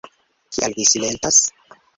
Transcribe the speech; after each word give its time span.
Kial 0.55 0.73
vi 0.79 0.87
silentas? 0.93 1.41